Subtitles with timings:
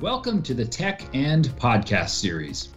[0.00, 2.70] Welcome to the Tech and Podcast series.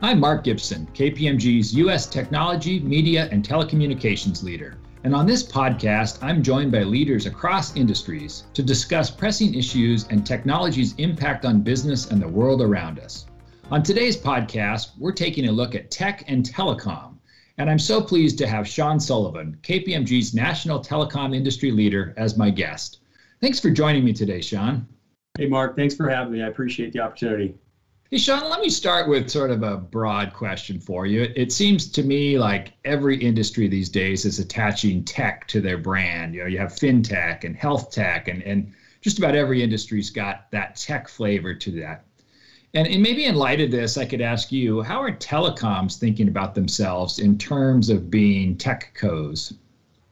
[0.00, 2.06] I'm Mark Gibson, KPMG's U.S.
[2.06, 4.78] Technology, Media, and Telecommunications leader.
[5.02, 10.24] And on this podcast, I'm joined by leaders across industries to discuss pressing issues and
[10.24, 13.26] technology's impact on business and the world around us.
[13.72, 17.14] On today's podcast, we're taking a look at tech and telecom.
[17.58, 22.50] And I'm so pleased to have Sean Sullivan, KPMG's national telecom industry leader, as my
[22.50, 23.00] guest.
[23.40, 24.86] Thanks for joining me today, Sean.
[25.38, 26.42] Hey, Mark, thanks for having me.
[26.42, 27.54] I appreciate the opportunity.
[28.10, 31.28] Hey, Sean, let me start with sort of a broad question for you.
[31.36, 36.34] It seems to me like every industry these days is attaching tech to their brand.
[36.34, 40.50] You know, you have fintech and health tech, and, and just about every industry's got
[40.50, 42.02] that tech flavor to that.
[42.74, 46.26] And, and maybe in light of this, I could ask you how are telecoms thinking
[46.26, 49.52] about themselves in terms of being tech co's?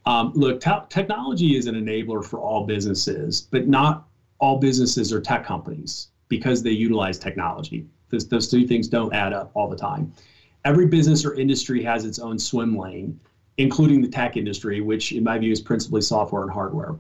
[0.04, 4.04] Um, look, te- technology is an enabler for all businesses, but not
[4.38, 7.86] all businesses are tech companies because they utilize technology.
[8.08, 10.12] Those, those two things don't add up all the time.
[10.64, 13.18] Every business or industry has its own swim lane,
[13.58, 16.96] including the tech industry, which in my view is principally software and hardware.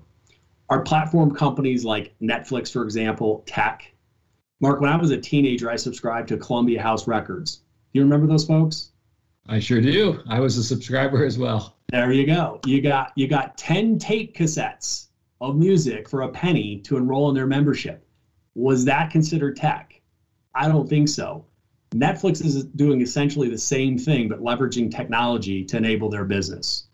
[0.68, 3.92] Our platform companies like Netflix, for example, tech.
[4.60, 7.56] Mark, when I was a teenager, I subscribed to Columbia House Records.
[7.56, 8.90] Do you remember those folks?
[9.48, 10.20] I sure do.
[10.28, 11.76] I was a subscriber as well.
[11.90, 12.60] There you go.
[12.66, 15.06] You got you got 10 tape cassettes
[15.40, 18.06] of music for a penny to enroll in their membership.
[18.54, 20.00] Was that considered tech?
[20.54, 21.44] I don't think so.
[21.92, 26.86] Netflix is doing essentially the same thing, but leveraging technology to enable their business.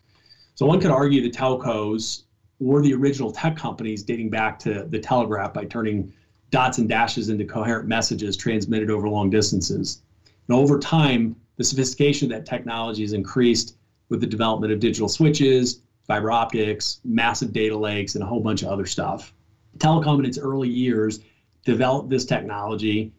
[0.55, 2.25] So one could argue the telcos
[2.59, 6.13] were the original tech companies dating back to the telegraph by turning
[6.51, 10.03] dots and dashes into coherent messages transmitted over long distances.
[10.49, 13.77] And over time, the sophistication of that technology has increased
[14.09, 18.63] with the development of digital switches, fiber optics, massive data lakes, and a whole bunch
[18.63, 19.33] of other stuff.
[19.79, 21.21] Telecom in its early years
[21.65, 23.13] developed this technology,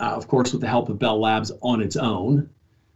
[0.00, 2.48] uh, of course, with the help of Bell Labs on its own.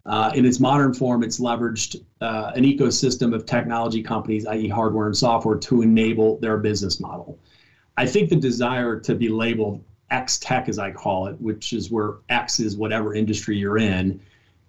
[0.07, 5.07] Uh, in its modern form, it's leveraged uh, an ecosystem of technology companies, i.e., hardware
[5.07, 7.39] and software, to enable their business model.
[7.97, 11.91] I think the desire to be labeled X tech, as I call it, which is
[11.91, 14.21] where X is whatever industry you're in,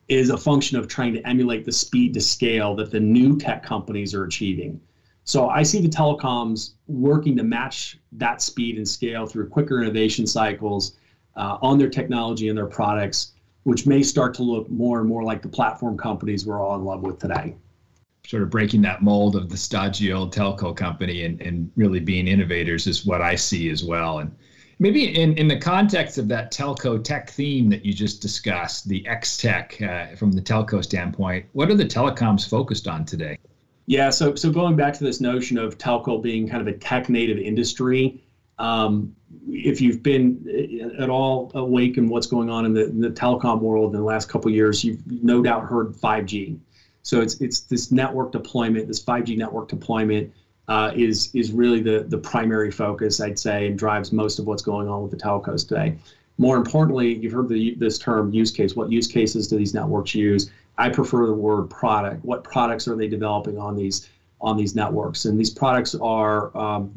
[0.08, 3.64] is a function of trying to emulate the speed to scale that the new tech
[3.64, 4.80] companies are achieving.
[5.24, 10.28] So I see the telecoms working to match that speed and scale through quicker innovation
[10.28, 10.94] cycles
[11.36, 13.32] uh, on their technology and their products,
[13.64, 16.86] which may start to look more and more like the platform companies we're all in
[16.86, 17.56] love with today.
[18.28, 22.28] Sort of breaking that mold of the stodgy old telco company and, and really being
[22.28, 24.20] innovators is what I see as well.
[24.20, 24.32] And
[24.78, 29.08] Maybe in, in the context of that telco tech theme that you just discussed, the
[29.08, 33.38] X tech uh, from the telco standpoint, what are the telecoms focused on today?
[33.88, 37.08] Yeah, so so going back to this notion of telco being kind of a tech
[37.08, 38.22] native industry,
[38.58, 39.16] um,
[39.48, 40.44] if you've been
[41.00, 44.00] uh, at all awake in what's going on in the, in the telecom world in
[44.00, 46.58] the last couple years, you've no doubt heard 5G.
[47.04, 50.34] So it's it's this network deployment, this 5G network deployment
[50.68, 54.64] uh, is is really the the primary focus, I'd say, and drives most of what's
[54.64, 55.96] going on with the telcos today.
[56.38, 58.76] More importantly, you've heard the, this term use case.
[58.76, 60.52] What use cases do these networks use?
[60.78, 62.26] I prefer the word product.
[62.26, 64.10] What products are they developing on these
[64.42, 65.26] on these networks?
[65.26, 66.92] And these products are um,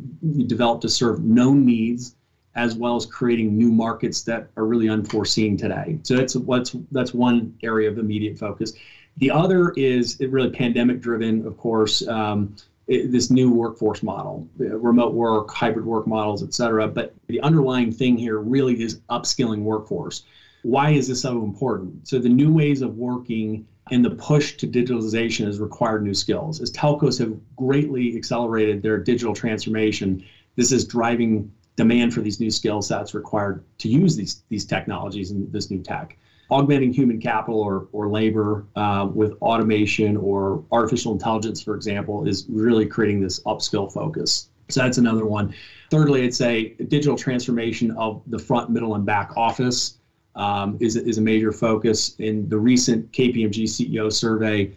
[0.46, 2.14] developed to serve known needs
[2.56, 5.98] as well as creating new markets that are really unforeseen today.
[6.02, 8.72] So that's what's that's one area of immediate focus.
[9.18, 12.06] The other is really pandemic driven, of course.
[12.08, 12.56] Um,
[12.88, 16.88] this new workforce model, remote work, hybrid work models, et cetera.
[16.88, 20.25] But the underlying thing here really is upskilling workforce.
[20.62, 22.09] Why is this so important?
[22.09, 26.60] So the new ways of working and the push to digitalization has required new skills.
[26.60, 30.25] As telcos have greatly accelerated their digital transformation,
[30.56, 35.31] this is driving demand for these new skill sets required to use these, these technologies
[35.31, 36.19] and this new tech
[36.50, 42.47] augmenting human capital or, or labor uh, with automation or artificial intelligence, for example, is
[42.48, 44.48] really creating this upskill focus.
[44.70, 45.54] So that's another one.
[45.91, 49.98] Thirdly, I'd say digital transformation of the front, middle, and back office
[50.34, 52.15] um, is, is a major focus.
[52.18, 54.77] In the recent KPMG CEO survey,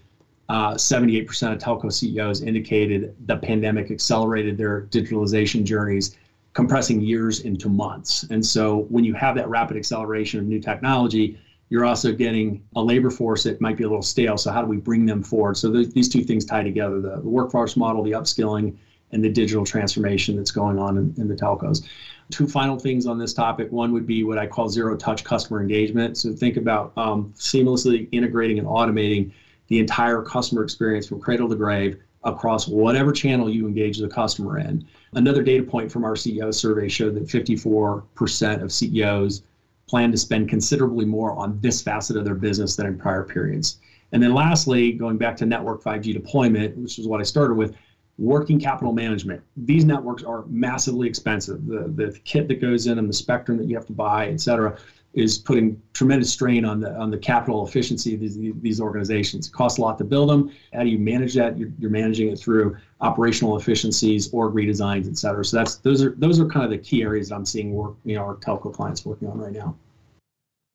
[0.49, 6.17] uh, 78% of telco CEOs indicated the pandemic accelerated their digitalization journeys,
[6.53, 8.23] compressing years into months.
[8.29, 11.39] And so when you have that rapid acceleration of new technology,
[11.71, 14.37] you're also getting a labor force that might be a little stale.
[14.37, 15.55] So how do we bring them forward?
[15.55, 18.75] So th- these two things tie together: the, the, workforce model, the upskilling,
[19.13, 21.87] and the digital transformation that's going on in, in the telcos.
[22.29, 23.71] Two final things on this topic.
[23.71, 26.17] One would be what I call zero-touch customer engagement.
[26.17, 29.31] So think about um, seamlessly integrating and automating
[29.69, 34.59] the entire customer experience from cradle to grave across whatever channel you engage the customer
[34.59, 34.85] in.
[35.13, 39.43] Another data point from our CEO survey showed that 54% of CEOs
[39.91, 43.79] plan to spend considerably more on this facet of their business than in prior periods.
[44.13, 47.75] And then lastly, going back to network 5G deployment, which is what I started with,
[48.17, 49.41] working capital management.
[49.57, 51.65] These networks are massively expensive.
[51.65, 54.39] The, the kit that goes in and the spectrum that you have to buy, et
[54.39, 54.77] cetera,
[55.13, 59.47] is putting tremendous strain on the on the capital efficiency of these, these organizations.
[59.47, 60.51] It costs a lot to build them.
[60.73, 61.57] How do you manage that?
[61.57, 65.43] You're, you're managing it through operational efficiencies, org redesigns, et cetera.
[65.43, 67.95] So that's those are those are kind of the key areas that I'm seeing work,
[68.05, 69.75] you know, our telco clients working on right now.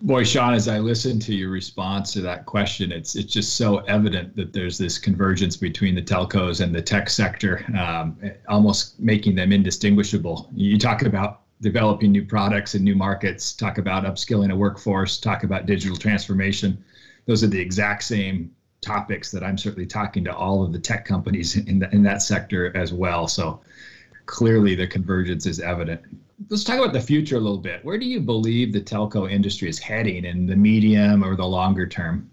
[0.03, 3.79] Boy, Sean, as I listen to your response to that question, it's it's just so
[3.79, 9.35] evident that there's this convergence between the telcos and the tech sector, um, almost making
[9.35, 10.51] them indistinguishable.
[10.55, 15.43] You talk about developing new products and new markets, talk about upskilling a workforce, talk
[15.43, 16.83] about digital transformation.
[17.27, 18.51] Those are the exact same
[18.83, 22.23] topics that I'm certainly talking to all of the tech companies in, the, in that
[22.23, 23.27] sector as well.
[23.27, 23.61] So
[24.27, 26.03] clearly the convergence is evident.
[26.51, 27.85] Let's talk about the future a little bit.
[27.85, 31.87] Where do you believe the telco industry is heading in the medium or the longer
[31.87, 32.31] term?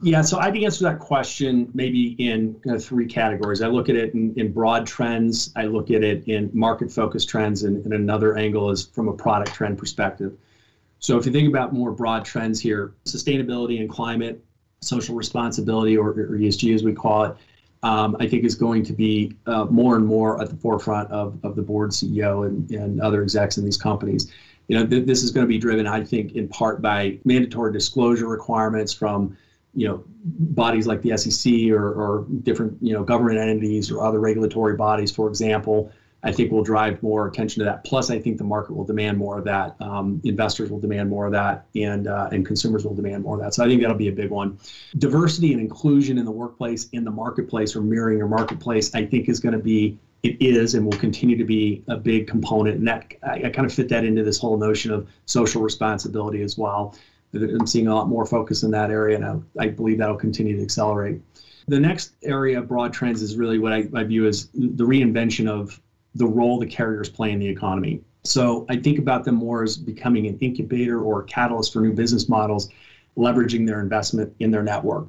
[0.00, 3.60] Yeah, so I'd answer that question maybe in three categories.
[3.62, 7.28] I look at it in, in broad trends, I look at it in market focused
[7.28, 10.36] trends, and, and another angle is from a product trend perspective.
[11.00, 14.42] So if you think about more broad trends here, sustainability and climate,
[14.82, 17.36] social responsibility, or, or ESG as we call it,
[17.82, 21.38] um, I think is going to be uh, more and more at the forefront of,
[21.44, 24.30] of the board CEO and, and other execs in these companies.
[24.68, 27.72] You know, th- this is going to be driven, I think, in part by mandatory
[27.72, 29.36] disclosure requirements from
[29.78, 34.18] you know bodies like the SEC or, or different you know government entities or other
[34.18, 35.92] regulatory bodies, for example,
[36.24, 37.84] I think will drive more attention to that.
[37.84, 39.76] Plus, I think the market will demand more of that.
[39.80, 43.42] Um, investors will demand more of that, and uh, and consumers will demand more of
[43.42, 43.54] that.
[43.54, 44.58] So I think that'll be a big one.
[44.98, 49.28] Diversity and inclusion in the workplace, in the marketplace, or mirroring your marketplace, I think
[49.28, 52.78] is going to be it is and will continue to be a big component.
[52.78, 56.42] And that I, I kind of fit that into this whole notion of social responsibility
[56.42, 56.96] as well.
[57.34, 59.24] I'm seeing a lot more focus in that area, and
[59.58, 61.20] I, I believe that'll continue to accelerate.
[61.66, 65.48] The next area of broad trends is really what I, I view as the reinvention
[65.48, 65.80] of
[66.14, 68.02] the role the carriers play in the economy.
[68.24, 72.28] So I think about them more as becoming an incubator or catalyst for new business
[72.28, 72.70] models,
[73.16, 75.08] leveraging their investment in their network.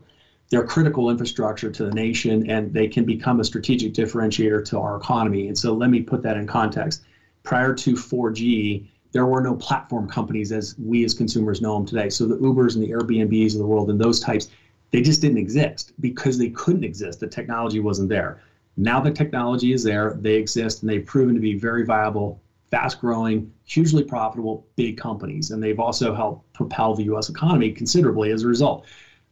[0.50, 4.98] They're critical infrastructure to the nation, and they can become a strategic differentiator to our
[4.98, 5.48] economy.
[5.48, 7.04] And so let me put that in context.
[7.44, 12.10] Prior to 4G, there were no platform companies as we as consumers know them today.
[12.10, 14.50] So the Ubers and the Airbnbs of the world and those types,
[14.92, 17.20] they just didn't exist because they couldn't exist.
[17.20, 18.42] The technology wasn't there.
[18.78, 22.42] Now the technology is there, they exist, and they've proven to be very viable,
[22.72, 25.52] fast growing, hugely profitable, big companies.
[25.52, 28.86] And they've also helped propel the US economy considerably as a result.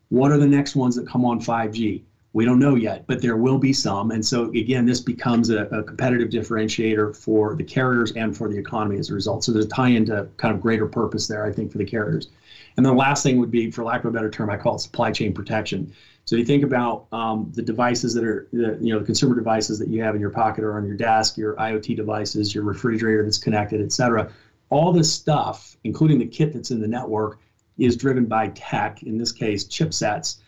[0.09, 2.03] What are the next ones that come on 5G?
[2.33, 4.12] We don't know yet, but there will be some.
[4.12, 8.57] And so, again, this becomes a, a, competitive differentiator for the carriers and for the
[8.57, 9.44] economy as a result.
[9.44, 12.27] So, there's a tie into kind of greater purpose there, I think, for the carriers.
[12.75, 14.79] And the last thing would be, for lack of a better term, I call it
[14.79, 15.91] supply chain protection.
[16.25, 19.80] So, you think about um, the devices that are, the, you know, the consumer devices
[19.80, 23.23] that you have in your pocket or on your desk, your IoT devices, your refrigerator
[23.23, 24.31] that's connected, et cetera.
[24.69, 27.39] All this stuff, including the kit that's in the network,
[27.77, 30.39] is driven by tech, in this case, chipsets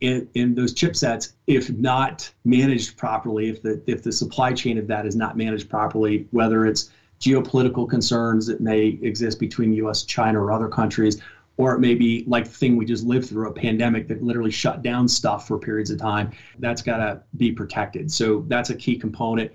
[0.00, 4.86] in, in those chipsets, if not managed properly, if the if the supply chain of
[4.86, 10.40] that is not managed properly, whether it's geopolitical concerns that may exist between U.S., China,
[10.40, 11.18] or other countries,
[11.58, 14.50] or it may be like the thing we just lived through, a pandemic that literally
[14.50, 16.30] shut down stuff for periods of time.
[16.58, 18.10] That's got to be protected.
[18.10, 19.52] So that's a key component.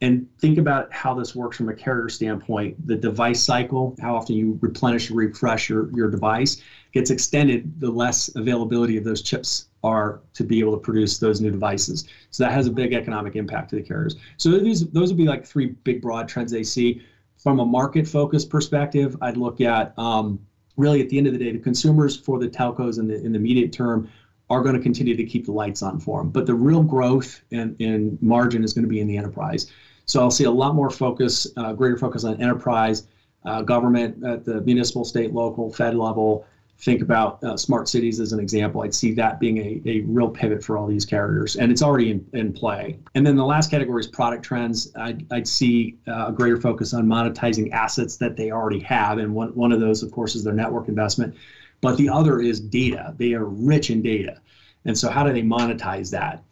[0.00, 2.86] And think about how this works from a carrier standpoint.
[2.86, 6.58] The device cycle, how often you replenish or refresh your, your device,
[6.92, 11.40] gets extended the less availability of those chips are to be able to produce those
[11.40, 12.08] new devices.
[12.30, 14.16] So that has a big economic impact to the carriers.
[14.36, 17.02] So these those would be like three big broad trends they see.
[17.36, 20.40] From a market focused perspective, I'd look at um,
[20.76, 23.32] really at the end of the day, the consumers for the telcos in the in
[23.32, 24.08] the immediate term
[24.50, 26.30] are going to continue to keep the lights on for them.
[26.30, 29.70] But the real growth and, and margin is going to be in the enterprise.
[30.06, 33.08] So I'll see a lot more focus, uh, greater focus on enterprise,
[33.44, 36.46] uh, government at the municipal, state, local, Fed level,
[36.80, 40.28] think about uh, smart cities as an example, I'd see that being a, a real
[40.28, 42.98] pivot for all these carriers, and it's already in, in play.
[43.14, 44.92] And then the last category is product trends.
[44.96, 49.34] I'd, I'd see uh, a greater focus on monetizing assets that they already have, and
[49.34, 51.34] one, one of those, of course, is their network investment.
[51.80, 53.14] But the other is data.
[53.18, 54.40] They are rich in data.
[54.84, 56.44] And so, how do they monetize that?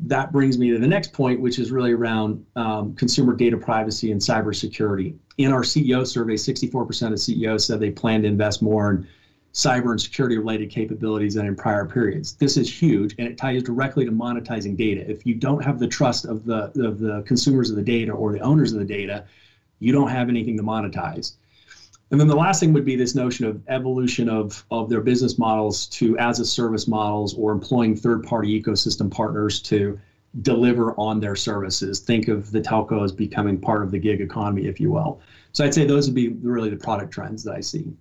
[0.00, 4.12] That brings me to the next point, which is really around um, consumer data privacy
[4.12, 5.14] and cybersecurity.
[5.38, 9.06] In our CEO survey, 64% of CEOs said they plan to invest more in
[9.52, 12.34] cyber and security related capabilities than in prior periods.
[12.34, 15.08] This is huge and it ties directly to monetizing data.
[15.10, 18.32] If you don't have the trust of the of the consumers of the data or
[18.32, 19.24] the owners of the data,
[19.78, 21.34] you don't have anything to monetize.
[22.12, 25.38] And then the last thing would be this notion of evolution of, of their business
[25.38, 29.98] models to as a service models or employing third party ecosystem partners to
[30.42, 32.00] deliver on their services.
[32.00, 35.20] Think of the telco as becoming part of the gig economy, if you will.
[35.52, 37.92] So I'd say those would be really the product trends that I see.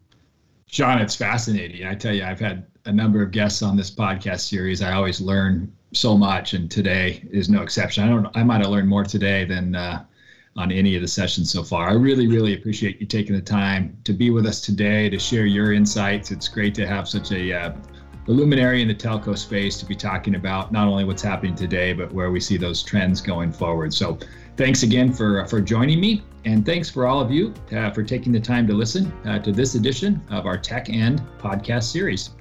[0.72, 1.86] Sean, it's fascinating.
[1.86, 4.82] I tell you, I've had a number of guests on this podcast series.
[4.82, 8.06] I always learn so much, and today is no exception.
[8.06, 8.28] I don't.
[8.38, 10.06] I might have learned more today than uh,
[10.56, 11.90] on any of the sessions so far.
[11.90, 15.46] I really, really appreciate you taking the time to be with us today to share
[15.46, 16.32] your insights.
[16.32, 17.74] It's great to have such a uh,
[18.26, 21.94] the luminary in the telco space to be talking about not only what's happening today,
[21.94, 23.94] but where we see those trends going forward.
[23.94, 24.18] So,
[24.58, 28.32] thanks again for for joining me, and thanks for all of you uh, for taking
[28.32, 32.32] the time to listen uh, to this edition of our Tech and podcast series.